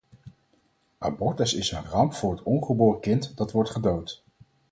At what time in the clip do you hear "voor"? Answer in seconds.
2.13-2.31